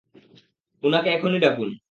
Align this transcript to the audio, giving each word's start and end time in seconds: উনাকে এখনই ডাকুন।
উনাকে 0.83 1.09
এখনই 1.09 1.39
ডাকুন। 1.39 1.71